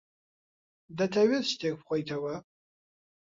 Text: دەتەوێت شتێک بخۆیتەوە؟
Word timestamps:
دەتەوێت 0.97 1.45
شتێک 1.51 1.73
بخۆیتەوە؟ 1.79 2.35